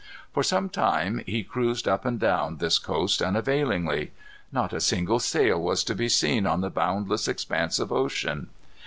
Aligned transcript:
For 0.33 0.41
some 0.41 0.67
time 0.67 1.21
he 1.27 1.43
cruised 1.43 1.87
up 1.87 2.05
and 2.05 2.19
down 2.19 2.57
this 2.57 2.79
coast 2.79 3.21
unavailingly. 3.21 4.13
Not 4.51 4.73
a 4.73 4.81
single 4.81 5.19
sail 5.19 5.61
was 5.61 5.83
to 5.83 5.93
be 5.93 6.09
seen 6.09 6.47
on 6.47 6.61
the 6.61 6.71
boundless 6.71 7.27
expanse 7.27 7.77
of 7.77 7.91
ocean. 7.91 8.49